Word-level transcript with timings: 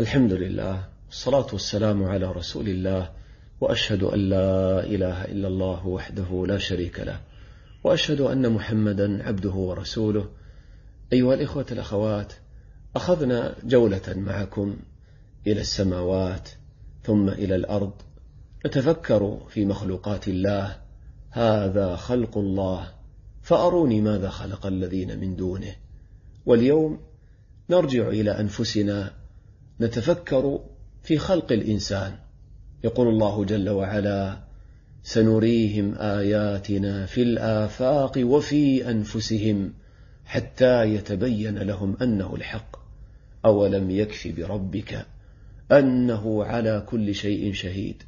الحمد 0.00 0.32
لله 0.32 0.88
والصلاة 1.06 1.46
والسلام 1.52 2.04
على 2.04 2.32
رسول 2.32 2.68
الله 2.68 3.10
وأشهد 3.60 4.02
أن 4.02 4.18
لا 4.18 4.84
إله 4.84 5.24
إلا 5.24 5.48
الله 5.48 5.86
وحده 5.86 6.46
لا 6.46 6.58
شريك 6.58 7.00
له 7.00 7.20
وأشهد 7.84 8.20
أن 8.20 8.52
محمدا 8.52 9.28
عبده 9.28 9.50
ورسوله. 9.50 10.28
أيها 11.12 11.34
الإخوة 11.34 11.66
الأخوات 11.72 12.32
أخذنا 12.96 13.54
جولة 13.64 14.14
معكم 14.16 14.76
إلى 15.46 15.60
السماوات 15.60 16.48
ثم 17.02 17.28
إلى 17.28 17.54
الأرض 17.54 17.92
نتفكر 18.66 19.40
في 19.48 19.64
مخلوقات 19.64 20.28
الله. 20.28 20.76
هذا 21.30 21.96
خلق 21.96 22.38
الله 22.38 22.92
فأروني 23.42 24.00
ماذا 24.00 24.28
خلق 24.28 24.66
الذين 24.66 25.20
من 25.20 25.36
دونه. 25.36 25.74
واليوم 26.46 27.00
نرجع 27.70 28.08
إلى 28.08 28.30
أنفسنا 28.30 29.17
نتفكر 29.80 30.60
في 31.02 31.18
خلق 31.18 31.52
الإنسان. 31.52 32.12
يقول 32.84 33.08
الله 33.08 33.44
جل 33.44 33.68
وعلا 33.68 34.38
سنريهم 35.02 35.94
آياتنا 35.94 37.06
في 37.06 37.22
الآفاق 37.22 38.18
وفي 38.18 38.90
أنفسهم 38.90 39.72
حتى 40.24 40.94
يتبين 40.94 41.58
لهم 41.58 41.96
أنه 42.02 42.34
الحق. 42.34 42.76
أولم 43.44 43.90
يكف 43.90 44.28
بربك 44.28 45.06
أنه 45.72 46.44
على 46.44 46.86
كل 46.88 47.14
شيء 47.14 47.52
شهيد. 47.52 48.02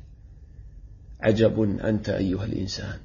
عجب 1.21 1.81
أنت 1.85 2.09
أيها 2.09 2.45
الإنسان. 2.45 2.99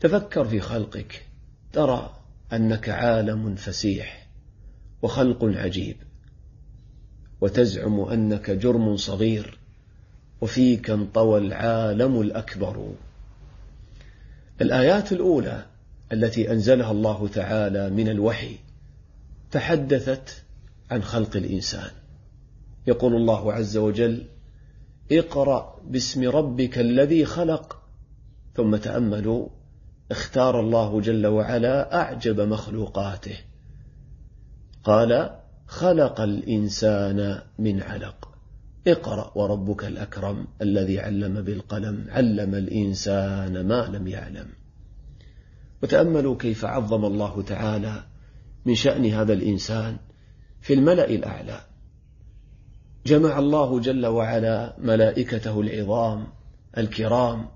تفكر 0.00 0.44
في 0.44 0.60
خلقك 0.60 1.26
ترى 1.72 2.16
أنك 2.52 2.88
عالم 2.88 3.54
فسيح 3.54 4.28
وخلق 5.02 5.44
عجيب. 5.44 5.96
وتزعم 7.40 8.00
أنك 8.00 8.50
جرم 8.50 8.96
صغير 8.96 9.58
وفيك 10.40 10.90
انطوى 10.90 11.38
العالم 11.40 12.20
الأكبر. 12.20 12.92
الآيات 14.60 15.12
الأولى 15.12 15.66
التي 16.12 16.52
أنزلها 16.52 16.90
الله 16.90 17.28
تعالى 17.28 17.90
من 17.90 18.08
الوحي 18.08 18.56
تحدثت 19.50 20.44
عن 20.90 21.02
خلق 21.02 21.36
الإنسان. 21.36 21.90
يقول 22.86 23.14
الله 23.14 23.52
عز 23.52 23.76
وجل 23.76 24.24
اقرأ 25.12 25.80
باسم 25.86 26.28
ربك 26.28 26.78
الذي 26.78 27.24
خلق 27.24 27.82
ثم 28.56 28.76
تأملوا 28.76 29.48
اختار 30.10 30.60
الله 30.60 31.00
جل 31.00 31.26
وعلا 31.26 31.96
أعجب 32.00 32.40
مخلوقاته. 32.40 33.36
قال 34.84 35.38
خلق 35.68 36.20
الإنسان 36.20 37.40
من 37.58 37.82
علق. 37.82 38.28
اقرأ 38.86 39.32
وربك 39.34 39.84
الأكرم 39.84 40.46
الذي 40.62 41.00
علم 41.00 41.42
بالقلم 41.42 42.06
علم 42.08 42.54
الإنسان 42.54 43.66
ما 43.66 43.86
لم 43.92 44.06
يعلم. 44.06 44.46
وتأملوا 45.82 46.36
كيف 46.36 46.64
عظم 46.64 47.04
الله 47.04 47.42
تعالى 47.42 48.04
من 48.66 48.74
شأن 48.74 49.06
هذا 49.06 49.32
الإنسان 49.32 49.96
في 50.60 50.74
الملأ 50.74 51.04
الأعلى. 51.04 51.60
جمع 53.06 53.38
الله 53.38 53.80
جل 53.80 54.06
وعلا 54.06 54.76
ملائكته 54.78 55.60
العظام 55.60 56.26
الكرام 56.78 57.48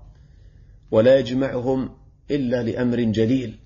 ولا 0.91 1.19
يجمعهم 1.19 1.89
إلا 2.31 2.63
لأمر 2.63 3.01
جليل. 3.01 3.62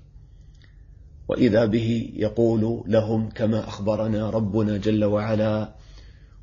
وإذا 1.28 1.66
به 1.66 2.14
يقول 2.16 2.83
لهم 2.88 3.30
كما 3.30 3.67
أخبرنا 3.67 4.30
ربنا 4.30 4.78
جل 4.78 5.06
وعلا 5.06 5.75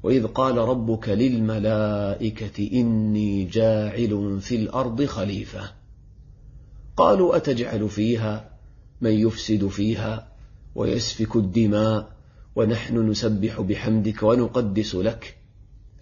وإذ 0.03 0.27
قال 0.27 0.59
ربك 0.59 1.09
للملائكة 1.09 2.71
إني 2.73 3.45
جاعل 3.45 4.39
في 4.41 4.57
الأرض 4.57 5.05
خليفة. 5.05 5.71
قالوا 6.97 7.37
أتجعل 7.37 7.89
فيها؟ 7.89 8.51
من 9.01 9.11
يفسد 9.11 9.69
فيها؟ 9.69 10.29
ويسفك 10.75 11.37
الدماء؟ 11.37 12.09
ونحن 12.57 13.11
نسبح 13.11 13.61
بحمدك 13.61 14.23
ونقدس 14.23 14.95
لك. 14.95 15.37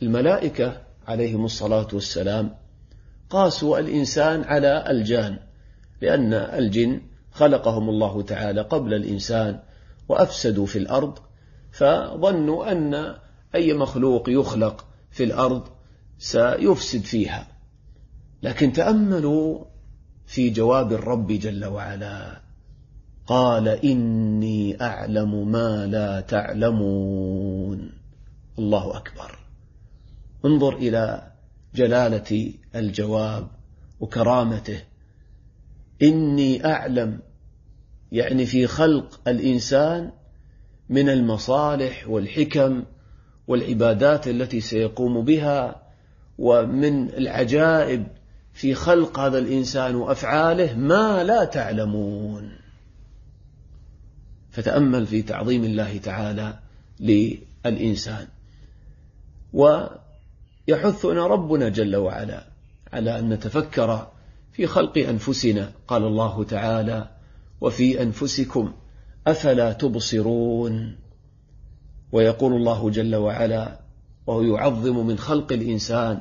الملائكة 0.03 0.83
عليهم 1.07 1.45
الصلاة 1.45 1.89
والسلام 1.93 2.51
قاسوا 3.31 3.79
الإنسان 3.79 4.43
على 4.43 4.91
الجان 4.91 5.39
لأن 6.01 6.33
الجن 6.35 7.01
خلقهم 7.33 7.89
الله 7.89 8.23
تعالى 8.23 8.61
قبل 8.61 8.95
الإنسان 8.95 9.59
وأفسدوا 10.09 10.67
في 10.67 10.79
الأرض 10.79 11.19
فظنوا 11.73 12.73
أن 12.73 13.15
أي 13.55 13.75
مخلوق 13.75 14.29
يخلق 14.29 14.87
في 15.11 15.25
الأرض 15.25 15.69
سيفسد 16.19 17.01
فيها. 17.01 17.47
لكن 18.43 18.73
تأملوا 18.73 19.65
في 20.27 20.51
جواب 20.51 20.93
الرب 20.93 21.27
جل 21.27 21.65
وعلا 21.65 22.41
قال 23.27 23.69
إني 23.69 24.83
أعلم 24.83 25.53
ما 25.53 25.87
لا 25.87 26.21
تعلمون. 26.21 27.93
الله 28.59 28.97
أكبر. 28.97 29.39
انظر 30.45 30.77
إلى 30.77 31.33
جلالة 31.75 32.53
الجواب 32.75 33.49
وكرامته 34.01 34.83
إني 36.03 36.67
أعلم 36.67 37.19
يعني 38.13 38.47
في 38.47 38.67
خلق 38.67 39.21
الإنسان 39.29 40.11
من 40.89 41.09
المصالح 41.09 42.09
والحكم 42.09 42.85
والعبادات 43.49 44.29
التي 44.29 44.61
سيقوم 44.61 45.25
بها 45.25 45.83
ومن 46.39 47.09
العجائب 47.09 48.07
في 48.53 48.75
خلق 48.75 49.19
هذا 49.19 49.39
الإنسان 49.39 49.95
وأفعاله 49.95 50.75
ما 50.75 51.25
لا 51.25 51.45
تعلمون. 51.45 52.53
فتأمل 54.51 55.07
في 55.07 55.23
تعظيم 55.23 55.65
الله 55.65 55.99
تعالى 55.99 56.59
للإنسان. 57.01 58.27
ويحثنا 59.53 61.27
ربنا 61.27 61.69
جل 61.69 61.97
وعلا 61.97 62.47
على 62.93 63.19
أن 63.19 63.29
نتفكر 63.29 64.09
في 64.53 64.67
خلق 64.67 64.99
أنفسنا 64.99 65.73
قال 65.89 66.05
الله 66.05 66.45
تعالى 66.45 67.09
وفي 67.61 68.03
أنفسكم 68.03 68.73
أفلا 69.27 69.73
تبصرون. 69.73 70.97
ويقول 72.13 72.53
الله 72.53 72.91
جل 72.91 73.17
وعلا 73.17 73.81
وهو 74.27 74.43
يعظم 74.43 75.07
من 75.07 75.19
خلق 75.19 75.53
الإنسان 75.53 76.19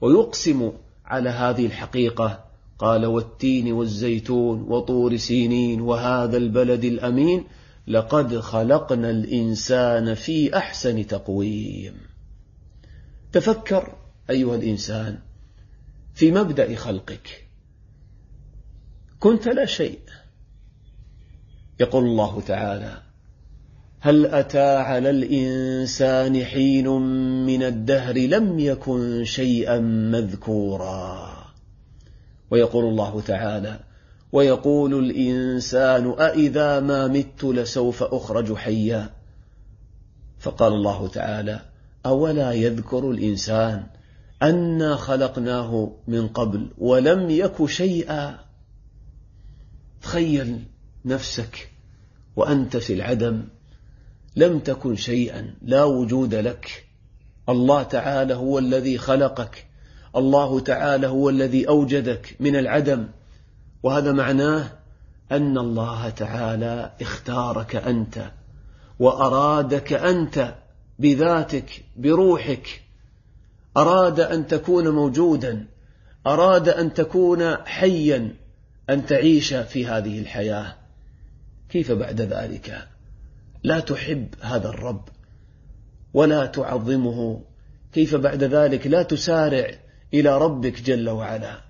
ويقسم 0.00 0.72
على 1.04 1.30
هذه 1.30 1.66
الحقيقة. 1.66 2.44
قال 2.78 3.06
والتين 3.06 3.72
والزيتون 3.72 4.62
وطور 4.62 5.16
سينين 5.16 5.80
وهذا 5.80 6.36
البلد 6.36 6.84
الأمين 6.84 7.44
لقد 7.88 8.38
خلقنا 8.38 9.10
الإنسان 9.10 10.14
في 10.14 10.56
أحسن 10.56 11.06
تقويم. 11.06 11.94
تفكر 13.32 13.94
أيها 14.30 14.56
الإنسان 14.56 15.18
في 16.14 16.30
مبدأ 16.30 16.74
خلقك. 16.74 17.45
كنت 19.20 19.48
لا 19.48 19.66
شيء. 19.66 19.98
يقول 21.80 22.04
الله 22.04 22.40
تعالى 22.40 23.02
هل 24.00 24.26
أتى 24.26 24.76
على 24.76 25.10
الإنسان 25.10 26.44
حين 26.44 26.88
من 27.46 27.62
الدهر 27.62 28.18
لم 28.18 28.58
يكن 28.58 29.24
شيئا 29.24 29.78
مذكورا؟ 30.12 31.36
ويقول 32.50 32.84
الله 32.84 33.20
تعالى 33.20 33.80
ويقول 34.32 34.94
الإنسان 34.94 36.14
أإذا 36.18 36.80
ما 36.80 37.06
مت 37.08 37.44
لسوف 37.44 38.02
أخرج 38.02 38.54
حيا. 38.54 39.10
فقال 40.38 40.72
الله 40.72 41.08
تعالى 41.08 41.60
أولا 42.06 42.52
يذكر 42.52 43.10
الإنسان 43.10 43.86
أنا 44.42 44.96
خلقناه 44.96 45.92
من 46.08 46.28
قبل 46.28 46.70
ولم 46.78 47.30
يك 47.30 47.66
شيئا؟ 47.66 48.45
تخيل 50.06 50.62
نفسك 51.04 51.70
وأنت 52.36 52.76
في 52.76 52.92
العدم 52.92 53.44
لم 54.36 54.58
تكن 54.58 54.96
شيئا 54.96 55.54
لا 55.62 55.84
وجود 55.84 56.34
لك. 56.34 56.84
الله 57.48 57.82
تعالى 57.82 58.34
هو 58.34 58.58
الذي 58.58 58.98
خلقك. 58.98 59.66
الله 60.16 60.60
تعالى 60.60 61.06
هو 61.06 61.28
الذي 61.28 61.68
أوجدك 61.68 62.36
من 62.40 62.56
العدم. 62.56 63.08
وهذا 63.82 64.12
معناه 64.12 64.72
أن 65.32 65.58
الله 65.58 66.10
تعالى 66.10 66.92
اختارك 67.00 67.76
أنت 67.76 68.30
وأرادك 68.98 69.92
أنت 69.92 70.54
بذاتك 70.98 71.84
بروحك. 71.96 72.82
أراد 73.76 74.20
أن 74.20 74.46
تكون 74.46 74.88
موجودا 74.88 75.66
أراد 76.26 76.68
أن 76.68 76.94
تكون 76.94 77.56
حيا. 77.56 78.45
أن 78.90 79.06
تعيش 79.06 79.54
في 79.54 79.86
هذه 79.86 80.18
الحياة. 80.18 80.76
كيف 81.68 81.92
بعد 81.92 82.20
ذلك؟ 82.20 82.88
لا 83.62 83.80
تحب 83.80 84.28
هذا 84.40 84.68
الرب 84.68 85.08
ولا 86.14 86.46
تعظمه. 86.46 87.42
كيف 87.92 88.14
بعد 88.14 88.44
ذلك؟ 88.44 88.86
لا 88.86 89.02
تسارع 89.02 89.70
إلى 90.14 90.38
ربك 90.38 90.82
جل 90.82 91.08
وعلا. 91.08 91.60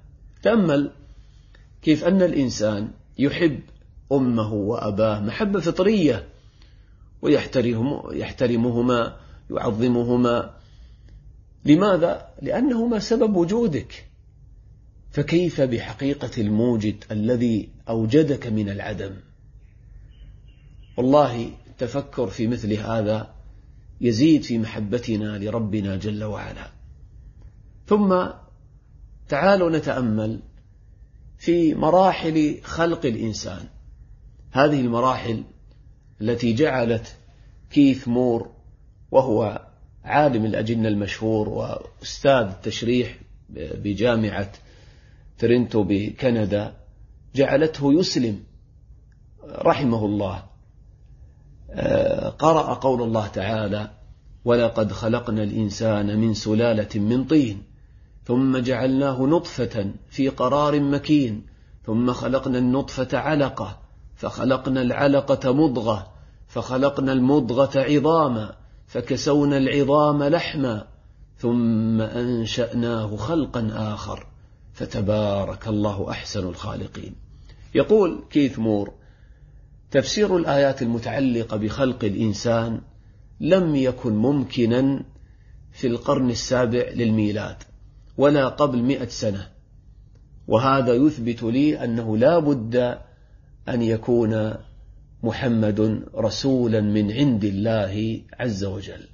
تأمل 0.43 0.91
كيف 1.83 2.05
أن 2.05 2.23
الإنسان 2.23 2.91
يحب 3.19 3.61
أمه 4.13 4.53
وأباه 4.53 5.21
محبة 5.21 5.61
فطرية 5.61 6.29
ويحترمهما 7.23 9.17
يعظمهما. 9.51 10.55
لماذا؟ 11.65 12.29
لأنهما 12.43 12.99
سبب 12.99 13.37
وجودك. 13.37 14.09
فكيف 15.17 15.61
بحقيقة 15.61 16.31
الموجد 16.39 17.05
الذي 17.11 17.69
أوجدك 17.89 18.47
من 18.47 18.69
العدم؟ 18.69 19.17
والله 20.97 21.51
التفكر 21.67 22.27
في 22.27 22.47
مثل 22.47 22.73
هذا 22.73 23.35
يزيد 24.01 24.43
في 24.43 24.59
محبتنا 24.59 25.39
لربنا 25.39 25.97
جل 25.97 26.25
وعلا. 26.25 26.71
ثم 27.87 28.27
تعالوا 29.29 29.71
نتأمل 29.71 30.41
في 31.39 31.75
مراحل 31.75 32.61
خلق 32.63 33.07
الإنسان. 33.07 33.69
هذه 34.53 34.81
المراحل 34.81 35.45
التي 36.21 36.53
جعلت 36.53 37.17
كيث 37.71 38.09
مور 38.09 38.51
وهو 39.11 39.67
عالم 40.05 40.45
الأجنة 40.45 40.89
المشهور 40.89 41.49
وأستاذ 41.49 42.47
التشريح 42.47 43.19
بجامعة 43.51 44.53
تورنتو 45.39 45.85
بكندا 45.89 46.77
جعلته 47.35 47.93
يسلم 47.93 48.41
رحمه 49.45 50.05
الله. 50.05 50.43
آه، 51.71 52.29
قرأ 52.29 52.75
قول 52.75 53.03
الله 53.03 53.27
تعالى 53.27 53.91
ولقد 54.45 54.93
خلقنا 54.93 55.43
الإنسان 55.43 56.19
من 56.19 56.35
سلالة 56.35 57.01
من 57.01 57.25
طين 57.25 57.63
ثم 58.25 58.59
جعلناه 58.59 59.23
نطفة 59.23 59.91
في 60.11 60.29
قرار 60.29 60.81
مكين 60.81 61.47
ثم 61.87 62.13
خلقنا 62.13 62.59
النطفة 62.59 63.19
علقة 63.19 63.79
فخلقنا 64.17 64.83
العلقة 64.83 65.53
مضغة 65.53 66.13
فخلقنا 66.49 67.13
المضغة 67.13 67.81
عظاما 67.81 68.55
فكسونا 68.87 69.57
العظام 69.57 70.23
لحما 70.23 70.87
ثم 71.39 72.01
أنشأناه 72.01 73.17
خلقا 73.17 73.71
آخر. 73.73 74.27
فتبارك 74.77 75.69
الله 75.69 76.11
أحسن 76.11 76.49
الخالقين. 76.49 77.15
يقول 77.75 78.25
كيث 78.31 78.59
مور 78.59 78.93
تفسير 79.91 80.37
الآيات 80.37 80.83
المتعلقة 80.83 81.57
بخلق 81.57 82.05
الإنسان 82.05 82.81
لم 83.41 83.77
يكن 83.77 84.13
ممكنا 84.13 85.05
في 85.73 85.87
القرن 85.87 86.31
السابع 86.31 86.89
للميلاد 86.95 87.57
ولا 88.19 88.49
قبل 88.49 88.83
مئة 88.83 89.09
سنة. 89.09 89.49
وهذا 90.49 90.95
يثبت 90.95 91.43
لي 91.43 91.85
أنه 91.85 92.17
لا 92.17 92.39
بد 92.39 92.77
أن 93.69 93.83
يكون 93.83 94.55
محمد 95.23 96.03
رسولا 96.15 96.81
من 96.81 97.13
عند 97.13 97.45
الله 97.45 98.23
عز 98.41 98.65
وجل. 98.65 99.09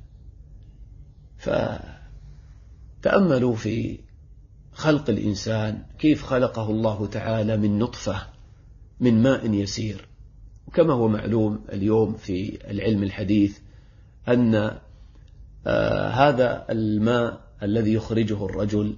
فتأملوا 3.02 3.54
في 3.54 3.98
خلق 4.72 5.10
الإنسان 5.10 5.82
كيف 5.98 6.24
خلقه 6.24 6.70
الله 6.70 7.06
تعالى 7.06 7.56
من 7.56 7.78
نطفة 7.78 8.26
من 9.00 9.22
ماء 9.22 9.52
يسير. 9.52 10.08
وكما 10.66 10.92
هو 10.92 11.08
معلوم 11.08 11.64
اليوم 11.72 12.14
في 12.14 12.58
العلم 12.70 13.02
الحديث 13.02 13.58
أن 14.28 14.78
آه 15.66 16.08
هذا 16.08 16.66
الماء 16.70 17.40
الذي 17.62 17.92
يخرجه 17.92 18.44
الرجل 18.44 18.96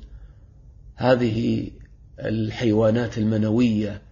هذه 0.95 1.71
الحيوانات 2.21 3.19
المنوية 3.19 4.03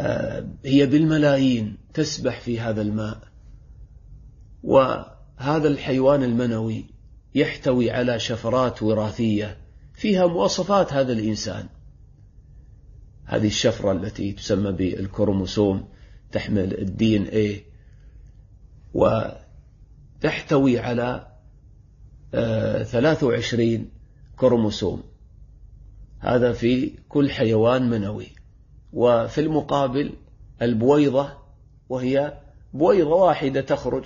آه 0.00 0.46
هي 0.64 0.86
بالملايين 0.86 1.76
تسبح 1.94 2.40
في 2.40 2.60
هذا 2.60 2.82
الماء. 2.82 3.18
وهذا 4.62 5.68
الحيوان 5.68 6.22
المنوي 6.22 6.84
يحتوي 7.34 7.90
على 7.90 8.18
شفرات 8.18 8.82
وراثية. 8.82 9.65
فيها 9.96 10.26
مواصفات 10.26 10.92
هذا 10.92 11.12
الإنسان. 11.12 11.66
هذه 13.24 13.46
الشفرة 13.46 13.92
التي 13.92 14.32
تسمى 14.32 14.72
بالكروموسوم 14.72 15.88
تحمل 16.32 16.78
ال 16.78 17.16
DNA 17.16 17.64
وتحتوي 18.94 20.78
على 20.78 21.26
23 22.32 23.74
آه، 23.74 23.84
كروموسوم. 24.36 25.02
هذا 26.18 26.52
في 26.52 26.92
كل 27.08 27.30
حيوان 27.30 27.90
منوي. 27.90 28.28
وفي 28.92 29.40
المقابل 29.40 30.12
البويضة 30.62 31.32
وهي 31.88 32.38
بويضة 32.74 33.10
واحدة 33.10 33.60
تخرج 33.60 34.04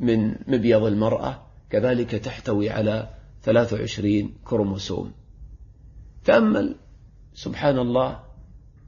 من 0.00 0.34
مبيض 0.46 0.82
المرأة 0.82 1.46
كذلك 1.70 2.10
تحتوي 2.10 2.70
على 2.70 3.15
23 3.42 4.34
كروموسوم. 4.44 5.12
تأمل 6.24 6.76
سبحان 7.34 7.78
الله 7.78 8.20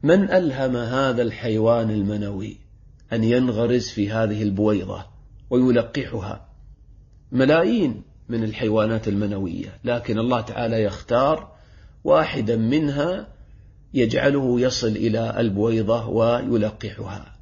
من 0.02 0.30
ألهم 0.30 0.76
هذا 0.76 1.22
الحيوان 1.22 1.90
المنوي 1.90 2.56
أن 3.12 3.24
ينغرز 3.24 3.88
في 3.88 4.10
هذه 4.10 4.42
البويضة 4.42 5.06
ويلقحها؟ 5.50 6.48
ملايين 7.32 8.02
من 8.28 8.44
الحيوانات 8.44 9.08
المنوية 9.08 9.78
لكن 9.84 10.18
الله 10.18 10.40
تعالى 10.40 10.82
يختار 10.82 11.52
واحدا 12.04 12.56
منها 12.56 13.28
يجعله 13.94 14.60
يصل 14.60 14.88
إلى 14.88 15.40
البويضة 15.40 16.08
ويلقحها. 16.08 17.36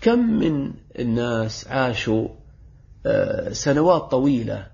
كم 0.00 0.18
من 0.18 0.72
الناس 0.98 1.68
عاشوا 1.68 2.28
آه، 3.06 3.52
سنوات 3.52 4.10
طويلة 4.10 4.66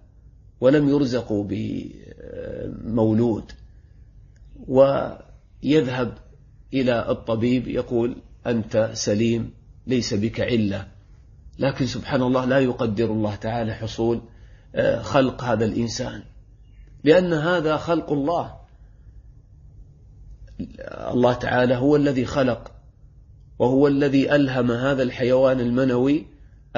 ولم 0.61 0.89
يرزقوا 0.89 1.45
بمولود. 2.85 3.53
ويذهب 4.69 6.19
إلى 6.75 7.11
الطبيب 7.11 7.69
يقول 7.69 8.17
أنت 8.47 8.91
سليم 8.95 9.51
ليس 9.87 10.15
بك 10.15 10.41
علة. 10.41 10.87
لكن 11.59 11.87
سبحان 11.87 12.23
الله 12.23 12.45
لا 12.45 12.59
يقدر 12.59 13.13
الله 13.13 13.35
تعالى 13.35 13.75
حصول 13.75 14.21
آه، 14.75 15.03
خلق 15.03 15.45
هذا 15.45 15.65
الإنسان. 15.65 16.23
لأن 17.05 17.33
هذا 17.33 17.77
خلق 17.77 18.13
الله. 18.13 18.59
الله 20.91 21.33
تعالى 21.33 21.77
هو 21.77 21.97
الذي 21.97 22.25
خلق 22.25 22.73
وهو 23.59 23.89
الذي 23.89 24.35
ألهم 24.35 24.71
هذا 24.71 25.03
الحيوان 25.03 25.61
المنوي 25.61 26.27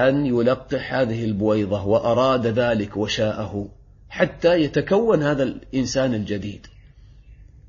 أن 0.09 0.27
يلقح 0.27 0.95
هذه 0.95 1.25
البويضة 1.25 1.87
وأراد 1.87 2.47
ذلك 2.47 2.97
وشاءه 2.97 3.69
حتى 4.09 4.61
يتكون 4.61 5.23
هذا 5.23 5.43
الإنسان 5.43 6.15
الجديد. 6.15 6.67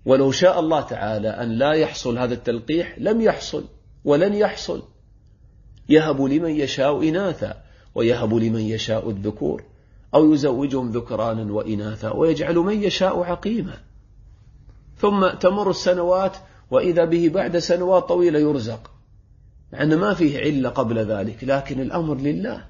ولو 0.05 0.31
شاء 0.31 0.59
الله 0.59 0.81
تعالى 0.81 1.29
أن 1.29 1.49
لا 1.51 1.71
يحصل 1.71 2.17
هذا 2.17 2.33
التلقيح 2.33 2.95
لم 2.97 3.21
يحصل 3.21 3.65
ولن 4.05 4.33
يحصل. 4.33 4.83
يهب 5.89 6.21
لمن 6.21 6.49
يشاء 6.49 7.09
إناثا 7.09 7.63
ويهب 7.95 8.33
لمن 8.33 8.61
يشاء 8.61 9.09
الذكور 9.09 9.63
أو 10.13 10.33
يزوجهم 10.33 10.91
ذكرانا 10.91 11.53
وإناثا 11.53 12.11
ويجعل 12.11 12.55
من 12.55 12.83
يشاء 12.83 13.19
عقيما. 13.19 13.77
ثم 14.97 15.27
تمر 15.27 15.69
السنوات 15.69 16.37
وإذا 16.71 17.05
به 17.05 17.29
بعد 17.33 17.57
سنوات 17.57 18.03
طويلة 18.03 18.39
يرزق. 18.39 18.90
أن 19.73 19.95
ما 19.97 20.13
فيه 20.13 20.39
علة 20.39 20.69
قبل 20.69 20.99
ذلك 20.99 21.43
لكن 21.43 21.79
الأمر 21.79 22.17
لله. 22.17 22.65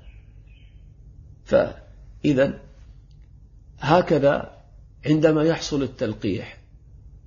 فإذا 1.45 2.59
هكذا 3.79 4.51
عندما 5.05 5.43
يحصل 5.43 5.83
التلقيح 5.83 6.57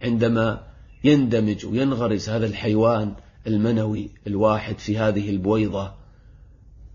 عندما 0.03 0.63
يندمج 1.05 1.67
وينغرس 1.67 2.29
هذا 2.29 2.47
الحيوان 2.47 3.15
المنوي 3.47 4.11
الواحد 4.27 4.79
في 4.79 4.99
هذه 4.99 5.31
البويضة 5.31 5.93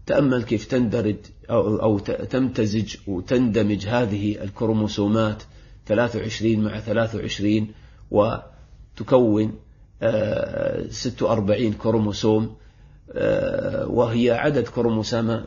تأمل 0.06 0.44
كيف 0.44 0.66
تندرج 0.66 1.16
أو, 1.50 2.00
تمتزج 2.00 2.96
وتندمج 3.08 3.88
هذه 3.88 4.44
الكروموسومات 4.44 5.44
23 5.86 6.60
مع 6.64 6.80
23 6.80 7.68
وتكون 8.12 9.54
46 10.90 11.72
آه، 11.72 11.78
كروموسوم 11.78 12.56
وهي 13.88 14.32
عدد 14.32 14.68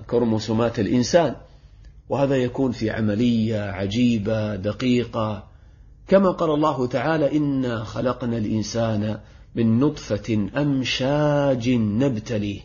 كروموسومات 0.06 0.80
الإنسان. 0.80 1.34
وهذا 2.08 2.36
يكون 2.36 2.72
في 2.72 2.90
عملية 2.90 3.60
عجيبة 3.60 4.56
دقيقة. 4.56 5.48
كما 6.08 6.30
قال 6.30 6.50
الله 6.50 6.86
تعالى 6.86 7.36
إنا 7.36 7.84
خلقنا 7.84 8.36
الإنسان 8.38 9.18
من 9.54 9.78
نطفة 9.80 10.48
أمشاج 10.56 11.70
نبتليه. 11.70 12.60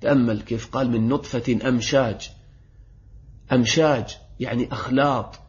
تأمل 0.00 0.40
كيف 0.40 0.66
قال 0.66 0.90
من 0.90 1.08
نطفة 1.08 1.58
أمشاج. 1.68 2.30
أمشاج 3.52 4.16
يعني 4.40 4.72
أخلاط. 4.72 5.40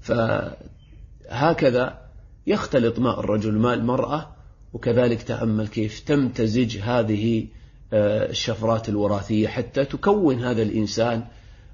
فهكذا 0.00 1.98
يختلط 2.46 2.98
ماء 2.98 3.20
الرجل 3.20 3.58
ماء 3.58 3.74
المرأة 3.74 4.28
وكذلك 4.72 5.22
تأمل 5.22 5.68
كيف 5.68 6.00
تمتزج 6.00 6.78
هذه 6.78 7.42
آه، 7.42 7.57
الشفرات 7.92 8.88
الوراثية 8.88 9.48
حتى 9.48 9.84
تكون 9.84 10.44
هذا 10.44 10.62
الإنسان 10.62 11.24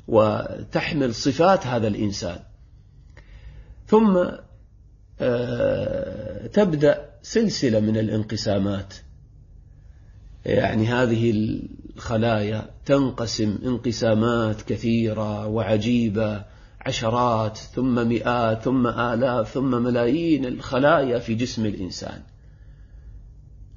وتحمل 0.09 1.14
صفات 1.14 1.66
هذا 1.66 1.88
الإنسان. 1.88 2.38
ثم 3.87 4.25
آه، 5.21 6.47
تبدأ 6.47 7.11
سلسلة 7.23 7.80
من 7.80 7.97
الانقسامات. 7.97 8.94
يعني 10.47 10.87
هذه 10.87 11.30
الخلايا 11.97 12.71
تنقسم 12.87 13.59
انقسامات 13.64 14.62
كثيرة 14.62 15.47
وعجيبة 15.47 16.44
عشرات 16.80 17.56
ثم 17.56 18.09
مئات 18.09 18.62
ثم 18.62 18.87
آلاف 18.87 19.52
ثم 19.52 19.83
ملايين 19.83 20.44
الخلايا 20.44 21.18
في 21.18 21.35
جسم 21.35 21.66
الإنسان. 21.66 22.23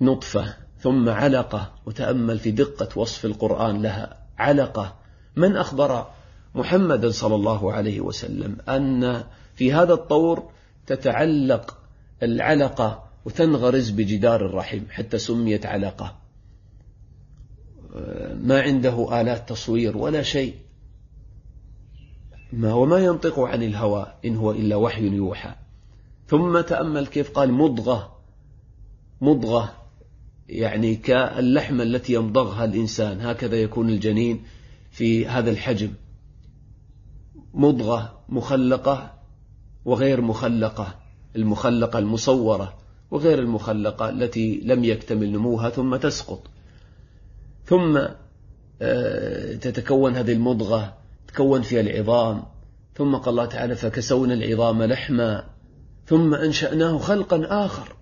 نطفة. 0.01 0.66
ثم 0.79 1.09
علقة 1.09 1.71
وتأمل 1.85 2.39
في 2.39 2.51
دقة 2.51 2.99
وصف 2.99 3.25
القرآن 3.25 3.81
لها. 3.81 4.17
علقة. 4.37 4.95
من 5.35 5.55
أخبر 5.55 6.07
محمدا 6.55 7.11
صلى 7.11 7.35
الله 7.35 7.73
عليه 7.73 8.01
وسلم؟ 8.01 8.57
أن 8.69 9.23
في 9.55 9.73
هذا 9.73 9.93
الطور 9.93 10.49
تتعلق 10.87 11.77
العلقة 12.23 13.03
وتنغرز 13.25 13.89
بجدار 13.89 14.45
الرحم 14.45 14.79
حتى 14.89 15.17
سميت 15.17 15.65
علقة. 15.65 16.15
ما 18.33 18.61
عنده 18.61 19.21
آلات 19.21 19.49
تصوير 19.49 19.97
ولا 19.97 20.21
شيء. 20.21 20.55
ما 22.53 22.73
وما 22.73 22.99
ينطق 22.99 23.39
عن 23.39 23.63
الهوى 23.63 24.13
إن 24.25 24.35
هو 24.35 24.51
إلا 24.51 24.75
وحي 24.75 25.07
يوحى. 25.07 25.55
ثم 26.27 26.61
تأمل 26.61 27.07
كيف 27.07 27.31
قال 27.31 27.53
مضغة. 27.53 28.17
مضغة. 29.21 29.86
يعني 30.49 30.95
كاللحمة 30.95 31.83
التي 31.83 32.13
يمضغها 32.13 32.65
الإنسان 32.65 33.21
هكذا 33.21 33.55
يكون 33.55 33.89
الجنين 33.89 34.43
في 34.91 35.27
هذا 35.27 35.49
الحجم. 35.49 35.91
مضغة 37.53 38.19
مخلقة 38.29 39.13
وغير 39.85 40.21
مخلقة 40.21 40.95
المخلقة 41.35 41.99
المصورة 41.99 42.77
وغير 43.11 43.39
المخلقة 43.39 44.09
التي 44.09 44.61
لم 44.63 44.83
يكتمل 44.83 45.31
نموها 45.31 45.69
ثم 45.69 45.95
تسقط. 45.95 46.41
ثم 47.65 47.99
آه، 48.81 49.55
تتكون 49.55 50.15
هذه 50.15 50.31
المضغة 50.33 50.97
تكون 51.27 51.61
فيها 51.61 51.81
العظام. 51.81 52.43
ثم 52.95 53.15
قال 53.15 53.29
الله 53.29 53.45
تعالى 53.45 53.75
فكسونا 53.75 54.33
العظام 54.33 54.83
لحما 54.83 55.43
ثم 56.05 56.33
أنشأناه 56.33 56.97
خلقا 56.97 57.65
آخر. 57.65 57.96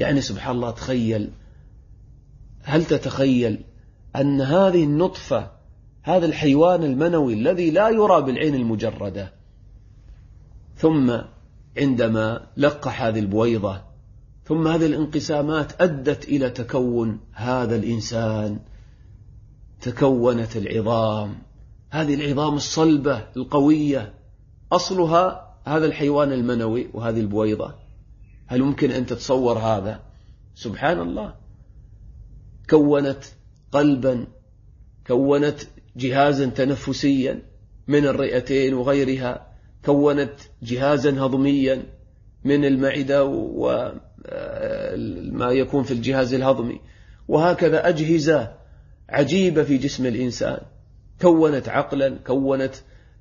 يعني 0.00 0.20
سبحان 0.20 0.56
الله 0.56 0.70
تخيل 0.70 1.30
هل 2.62 2.84
تتخيل 2.84 3.64
أن 4.16 4.40
هذه 4.40 4.84
النطفة 4.84 5.50
هذا 6.02 6.26
الحيوان 6.26 6.84
المنوي 6.84 7.34
الذي 7.34 7.70
لا 7.70 7.88
يرى 7.88 8.22
بالعين 8.22 8.54
المجردة 8.54 9.32
ثم 10.76 11.18
عندما 11.78 12.46
لقح 12.56 13.02
هذه 13.02 13.18
البويضة 13.18 13.90
ثم 14.44 14.68
هذه 14.68 14.86
الانقسامات 14.86 15.82
أدت 15.82 16.24
إلى 16.24 16.50
تكون 16.50 17.20
هذا 17.32 17.76
الإنسان 17.76 18.58
تكونت 19.80 20.56
العظام. 20.56 21.38
هذه 21.90 22.14
العظام 22.14 22.54
الصلبة 22.54 23.26
القوية 23.36 24.14
أصلها 24.72 25.54
هذا 25.66 25.86
الحيوان 25.86 26.32
المنوي 26.32 26.90
وهذه 26.94 27.20
البويضة. 27.20 27.74
هل 28.50 28.62
ممكن 28.62 28.90
أن 28.90 29.06
تتصور 29.06 29.58
هذا؟ 29.58 30.00
سبحان 30.54 31.00
الله. 31.00 31.34
كونت 32.70 33.24
قلبا 33.72 34.26
كونت 35.06 35.60
جهازا 35.96 36.46
تنفسيا 36.46 37.42
من 37.88 38.06
الرئتين 38.06 38.74
وغيرها 38.74 39.46
كونت 39.84 40.32
جهازا 40.62 41.10
هضميا 41.10 41.82
من 42.44 42.64
المعدة 42.64 43.24
وما 43.24 44.00
يكون 45.50 45.82
في 45.82 45.90
الجهاز 45.90 46.34
الهضمي. 46.34 46.80
وهكذا 47.28 47.88
أجهزة 47.88 48.54
عجيبة 49.08 49.62
في 49.62 49.76
جسم 49.78 50.06
الإنسان. 50.06 50.60
كونت 51.20 51.68
عقلا 51.68 52.16
كونت 52.26 52.74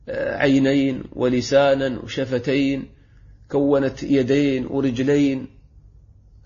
عينين 0.10 1.04
ولسانا 1.14 2.00
وشفتين 2.00 2.99
كونت 3.52 4.04
يدين 4.04 4.66
ورجلين 4.66 5.48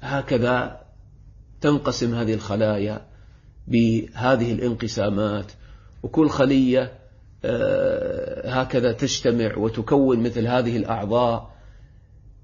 هكذا 0.02 0.82
تنقسم 1.62 2.16
هذه 2.16 2.34
الخلايا 2.34 3.02
بهذه 3.68 4.52
الانقسامات. 4.52 5.52
وكل 6.04 6.30
خلية 6.30 6.94
آه، 7.46 8.50
هكذا 8.50 8.92
تجتمع 8.92 9.58
وتكون 9.58 10.20
مثل 10.20 10.48
هذه 10.48 10.78
الأعضاء. 10.78 11.54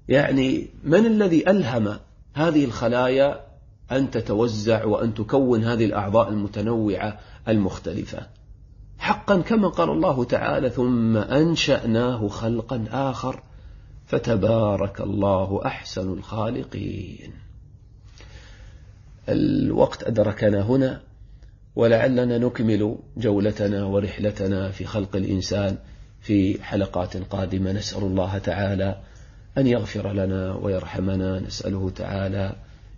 يعني 0.08 0.68
من 0.84 1.06
الذي 1.06 1.50
ألهم 1.50 1.96
هذه 2.34 2.64
الخلايا؟ 2.64 3.40
أن 3.92 4.10
تتوزع 4.10 4.84
وأن 4.84 5.14
تكون 5.14 5.64
هذه 5.64 5.84
الأعضاء 5.84 6.28
المتنوعة 6.28 7.18
المختلفة. 7.48 8.26
حقا 8.98 9.40
كما 9.40 9.68
قال 9.68 9.90
الله 9.90 10.24
تعالى 10.24 10.70
ثم 10.70 11.16
أنشأناه 11.16 12.28
خلقا 12.28 12.84
آخر 12.90 13.42
فتبارك 14.10 15.00
الله 15.00 15.60
أحسن 15.66 16.12
الخالقين. 16.12 17.32
الوقت 19.28 20.04
أدركنا 20.04 20.62
هنا 20.62 21.00
ولعلنا 21.76 22.38
نكمل 22.38 22.96
جولتنا 23.16 23.84
ورحلتنا 23.84 24.70
في 24.70 24.84
خلق 24.84 25.16
الإنسان 25.16 25.78
في 26.20 26.62
حلقات 26.62 27.16
قادمة. 27.16 27.72
نسأل 27.72 28.02
الله 28.02 28.38
تعالى 28.38 29.00
أن 29.58 29.66
يغفر 29.66 30.12
لنا 30.12 30.54
ويرحمنا. 30.54 31.40
نسأله 31.40 31.90
تعالى 31.90 32.56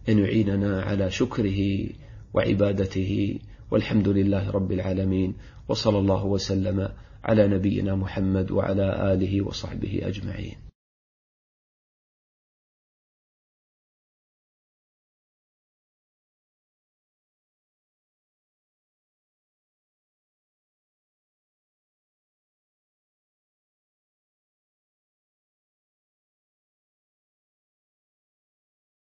أن 0.08 0.18
يعيننا 0.18 0.82
على 0.82 1.10
شكره 1.10 1.88
وعبادته. 2.34 3.38
والحمد 3.70 4.08
لله 4.08 4.50
رب 4.50 4.72
العالمين 4.72 5.34
وصلى 5.68 5.98
الله 5.98 6.24
وسلم 6.24 6.88
على 7.24 7.48
نبينا 7.48 7.94
محمد 7.94 8.50
وعلى 8.50 9.12
آله 9.12 9.42
وصحبه 9.42 10.00
أجمعين. 10.02 10.61